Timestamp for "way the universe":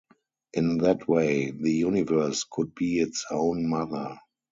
1.07-2.43